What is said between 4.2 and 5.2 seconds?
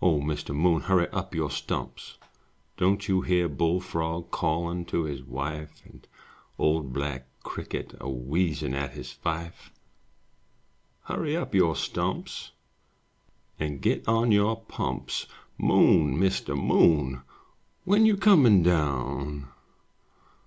Callin' to